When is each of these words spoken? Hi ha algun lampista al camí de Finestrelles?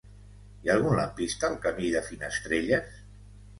Hi 0.63 0.69
ha 0.69 0.73
algun 0.75 0.95
lampista 0.99 1.47
al 1.51 1.59
camí 1.67 1.93
de 1.99 2.03
Finestrelles? 2.09 3.01